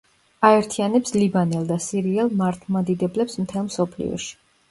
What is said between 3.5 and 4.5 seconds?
მსოფლიოში.